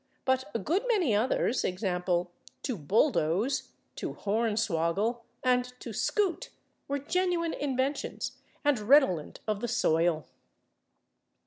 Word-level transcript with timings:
But 0.25 0.45
a 0.55 0.57
good 0.57 0.83
many 0.87 1.13
others, 1.15 1.61
/e. 1.61 1.77
g./, 1.77 2.73
/to 2.73 2.87
bulldoze/, 2.87 3.69
/to 3.97 4.17
hornswoggle/ 4.17 5.19
and 5.43 5.65
/to 5.79 5.93
scoot/, 5.93 6.49
were 6.87 6.97
genuine 6.97 7.53
inventions, 7.53 8.31
and 8.65 8.79
redolent 8.79 9.41
of 9.47 9.59
the 9.61 9.67
soil. 9.67 10.25